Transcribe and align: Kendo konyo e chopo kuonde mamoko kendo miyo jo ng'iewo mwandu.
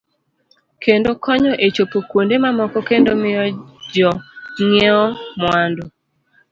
Kendo 0.83 1.09
konyo 1.23 1.53
e 1.65 1.67
chopo 1.75 1.99
kuonde 2.09 2.35
mamoko 2.43 2.77
kendo 2.89 3.11
miyo 3.21 3.43
jo 3.95 4.09
ng'iewo 4.63 5.05
mwandu. 5.39 5.83